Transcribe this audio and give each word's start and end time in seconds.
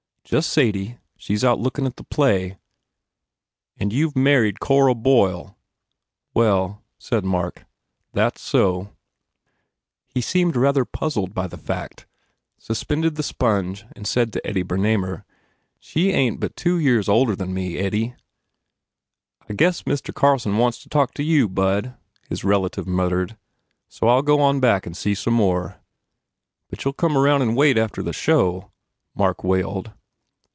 "Just 0.23 0.53
Sadie. 0.53 0.97
She 1.17 1.33
s 1.33 1.43
out 1.43 1.59
lookin 1.59 1.85
at 1.85 1.97
the 1.97 2.05
play." 2.05 2.57
"And 3.77 3.91
you 3.91 4.11
ve 4.11 4.19
married 4.21 4.61
Cora 4.61 4.95
Boyle?" 4.95 5.57
"Well," 6.33 6.81
said 6.97 7.25
Mark, 7.25 7.65
"that 8.13 8.37
s 8.37 8.41
so." 8.41 8.95
He 10.07 10.21
seemed 10.21 10.55
rather 10.55 10.85
puzzled 10.85 11.33
by 11.33 11.47
the 11.47 11.57
fact, 11.57 12.05
suspended 12.57 13.15
the 13.15 13.23
sponge 13.23 13.83
and 13.93 14.07
said 14.07 14.31
to 14.31 14.47
Eddie 14.47 14.61
Ber 14.63 14.77
namer, 14.77 15.25
"She 15.81 16.11
ain 16.11 16.35
t 16.35 16.37
but 16.37 16.55
two 16.55 16.79
years 16.79 17.09
older 17.09 17.35
n 17.43 17.53
me, 17.53 17.77
Eddie." 17.77 18.15
"I 19.49 19.53
guess 19.53 19.83
Mr. 19.83 20.13
Carlson 20.13 20.57
wants 20.57 20.81
to 20.83 20.87
talk 20.87 21.13
to 21.15 21.23
you, 21.23 21.49
Bud," 21.49 21.93
his 22.29 22.45
relative 22.45 22.87
muttered, 22.87 23.35
"So 23.89 24.07
I 24.07 24.13
ll 24.15 24.21
go 24.21 24.39
on 24.39 24.61
back 24.61 24.85
and 24.85 24.95
see 24.95 25.13
some 25.15 25.33
more." 25.33 25.81
"But 26.69 26.85
you 26.85 26.91
ll 26.91 26.93
come 26.93 27.17
round 27.17 27.43
an 27.43 27.53
wait 27.53 27.77
after 27.77 28.01
the 28.01 28.13
show?" 28.13 28.71
Mark 29.13 29.43
wailed. 29.43 29.91